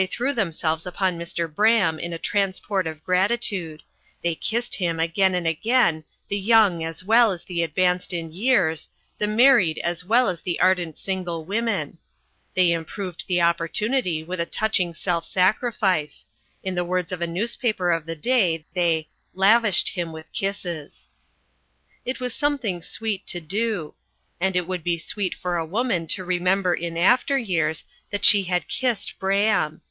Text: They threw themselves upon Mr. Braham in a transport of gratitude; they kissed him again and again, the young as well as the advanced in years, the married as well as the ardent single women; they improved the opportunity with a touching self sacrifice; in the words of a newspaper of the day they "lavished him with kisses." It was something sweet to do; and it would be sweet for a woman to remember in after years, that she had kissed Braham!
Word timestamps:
They 0.00 0.06
threw 0.06 0.32
themselves 0.32 0.86
upon 0.86 1.18
Mr. 1.18 1.52
Braham 1.52 1.98
in 1.98 2.12
a 2.12 2.18
transport 2.18 2.86
of 2.86 3.02
gratitude; 3.02 3.82
they 4.22 4.36
kissed 4.36 4.76
him 4.76 5.00
again 5.00 5.34
and 5.34 5.44
again, 5.44 6.04
the 6.28 6.38
young 6.38 6.84
as 6.84 7.02
well 7.02 7.32
as 7.32 7.42
the 7.42 7.64
advanced 7.64 8.12
in 8.12 8.30
years, 8.30 8.90
the 9.18 9.26
married 9.26 9.78
as 9.78 10.04
well 10.04 10.28
as 10.28 10.40
the 10.40 10.60
ardent 10.60 10.96
single 10.96 11.44
women; 11.44 11.98
they 12.54 12.70
improved 12.70 13.24
the 13.26 13.42
opportunity 13.42 14.22
with 14.22 14.38
a 14.38 14.46
touching 14.46 14.94
self 14.94 15.24
sacrifice; 15.24 16.26
in 16.62 16.76
the 16.76 16.84
words 16.84 17.10
of 17.10 17.20
a 17.20 17.26
newspaper 17.26 17.90
of 17.90 18.06
the 18.06 18.14
day 18.14 18.64
they 18.74 19.08
"lavished 19.34 19.88
him 19.88 20.12
with 20.12 20.32
kisses." 20.32 21.08
It 22.04 22.20
was 22.20 22.32
something 22.32 22.82
sweet 22.84 23.26
to 23.26 23.40
do; 23.40 23.94
and 24.40 24.54
it 24.54 24.68
would 24.68 24.84
be 24.84 24.96
sweet 24.98 25.34
for 25.34 25.56
a 25.56 25.66
woman 25.66 26.06
to 26.06 26.22
remember 26.22 26.72
in 26.72 26.96
after 26.96 27.36
years, 27.36 27.84
that 28.10 28.24
she 28.24 28.44
had 28.44 28.68
kissed 28.68 29.18
Braham! 29.18 29.82